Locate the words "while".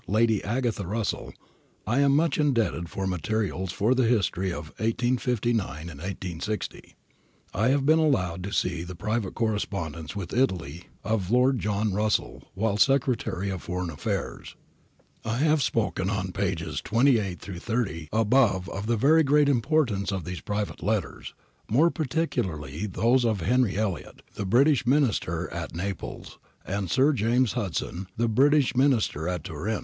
12.55-12.77